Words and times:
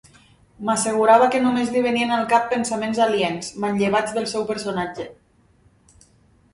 M'assegurava 0.69 1.27
que 1.35 1.41
només 1.43 1.69
li 1.75 1.83
venien 1.87 2.15
al 2.17 2.25
cap 2.33 2.49
pensaments 2.55 3.03
aliens, 3.07 3.53
manllevats 3.67 4.19
del 4.19 4.29
seu 4.35 4.49
personatge. 4.53 5.11